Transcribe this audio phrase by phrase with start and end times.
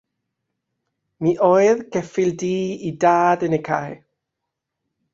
[1.25, 2.51] Mi oedd ceffyl du
[2.87, 3.93] ei dad yn y cae.